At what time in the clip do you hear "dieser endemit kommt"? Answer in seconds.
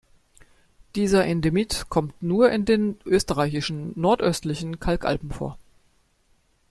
0.95-2.23